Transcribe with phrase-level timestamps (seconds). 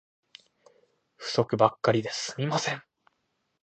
[1.15, 2.83] 不足ばっかりで進みません